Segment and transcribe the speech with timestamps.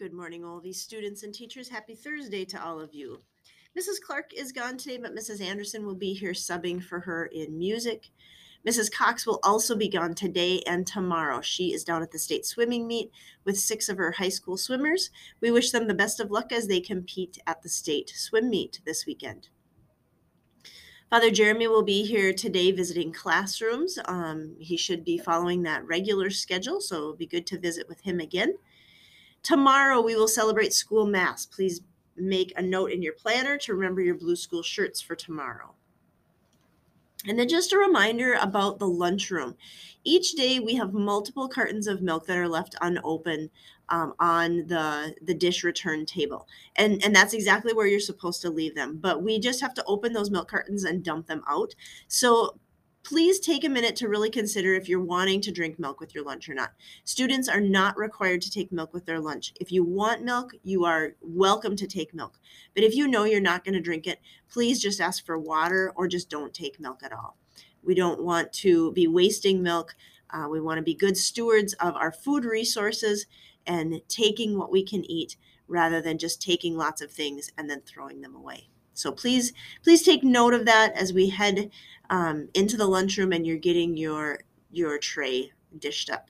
[0.00, 1.68] Good morning, all these students and teachers.
[1.68, 3.18] Happy Thursday to all of you.
[3.78, 4.00] Mrs.
[4.02, 5.42] Clark is gone today, but Mrs.
[5.42, 8.08] Anderson will be here subbing for her in music.
[8.66, 8.90] Mrs.
[8.90, 11.42] Cox will also be gone today and tomorrow.
[11.42, 13.10] She is down at the state swimming meet
[13.44, 15.10] with six of her high school swimmers.
[15.38, 18.80] We wish them the best of luck as they compete at the state swim meet
[18.86, 19.50] this weekend.
[21.10, 23.98] Father Jeremy will be here today visiting classrooms.
[24.06, 28.00] Um, he should be following that regular schedule, so it'll be good to visit with
[28.00, 28.54] him again.
[29.42, 31.46] Tomorrow we will celebrate school mass.
[31.46, 31.80] Please
[32.16, 35.74] make a note in your planner to remember your blue school shirts for tomorrow.
[37.26, 39.56] And then just a reminder about the lunchroom.
[40.04, 43.50] Each day we have multiple cartons of milk that are left unopened
[43.90, 46.46] um, on the the dish return table,
[46.76, 48.98] and and that's exactly where you're supposed to leave them.
[48.98, 51.74] But we just have to open those milk cartons and dump them out.
[52.08, 52.58] So
[53.02, 56.24] please take a minute to really consider if you're wanting to drink milk with your
[56.24, 56.72] lunch or not.
[57.04, 59.52] Students are not required to take milk with their lunch.
[59.60, 62.38] If you want milk, you are welcome to take milk.
[62.74, 65.92] But if you know you're not going to drink it, please just ask for water
[65.96, 67.36] or just don't take milk at all.
[67.82, 69.96] We don't want to be wasting milk.
[70.30, 73.26] Uh, we want to be good stewards of our food resources
[73.66, 75.36] and taking what we can eat
[75.66, 78.68] rather than just taking lots of things and then throwing them away.
[78.94, 79.52] So please,
[79.82, 81.70] please take note of that as we head
[82.10, 84.40] um, into the lunchroom and you're getting your
[84.72, 86.28] your tray dished up.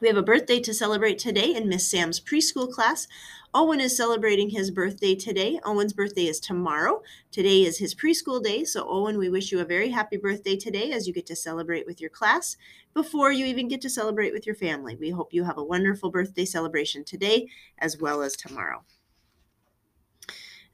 [0.00, 3.08] We have a birthday to celebrate today in Miss Sam's preschool class.
[3.54, 5.58] Owen is celebrating his birthday today.
[5.64, 7.02] Owen's birthday is tomorrow.
[7.30, 8.64] Today is his preschool day.
[8.64, 11.86] So, Owen, we wish you a very happy birthday today as you get to celebrate
[11.86, 12.58] with your class
[12.92, 14.96] before you even get to celebrate with your family.
[14.96, 17.48] We hope you have a wonderful birthday celebration today
[17.78, 18.84] as well as tomorrow.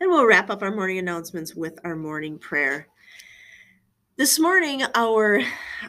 [0.02, 2.88] And we'll wrap up our morning announcements with our morning prayer.
[4.16, 5.40] This morning, our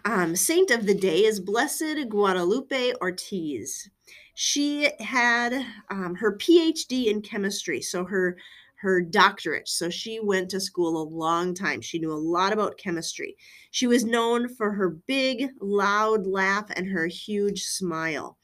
[0.05, 3.89] um, saint of the day is Blessed Guadalupe Ortiz.
[4.35, 8.37] She had um, her PhD in chemistry, so her
[8.75, 9.67] her doctorate.
[9.67, 11.81] So she went to school a long time.
[11.81, 13.35] She knew a lot about chemistry.
[13.71, 18.37] She was known for her big, loud laugh and her huge smile.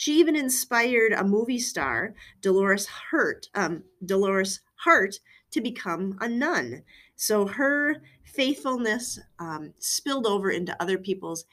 [0.00, 6.84] She even inspired a movie star, Dolores Hurt, um, Dolores Hart, to become a nun.
[7.16, 11.44] So her faithfulness um, spilled over into other people's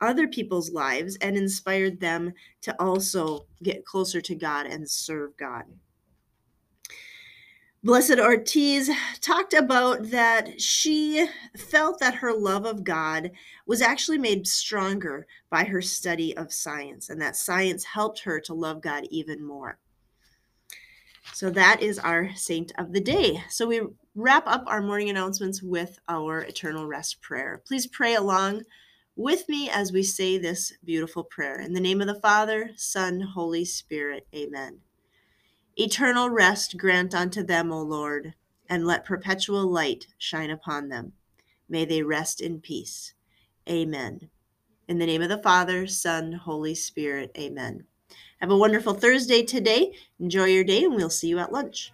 [0.00, 5.64] other people's lives and inspired them to also get closer to God and serve God.
[7.82, 8.90] Blessed Ortiz
[9.22, 11.26] talked about that she
[11.56, 13.30] felt that her love of God
[13.66, 18.52] was actually made stronger by her study of science, and that science helped her to
[18.52, 19.78] love God even more.
[21.32, 23.42] So that is our saint of the day.
[23.48, 23.80] So we
[24.14, 27.62] wrap up our morning announcements with our eternal rest prayer.
[27.66, 28.64] Please pray along
[29.16, 31.60] with me as we say this beautiful prayer.
[31.60, 34.80] In the name of the Father, Son, Holy Spirit, amen.
[35.76, 38.34] Eternal rest grant unto them, O Lord,
[38.68, 41.12] and let perpetual light shine upon them.
[41.68, 43.14] May they rest in peace.
[43.68, 44.30] Amen.
[44.88, 47.84] In the name of the Father, Son, Holy Spirit, amen.
[48.40, 49.92] Have a wonderful Thursday today.
[50.18, 51.92] Enjoy your day, and we'll see you at lunch.